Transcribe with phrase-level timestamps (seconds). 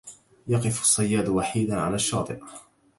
[0.47, 2.39] يقف الصياد وحيداً على الشاطئ.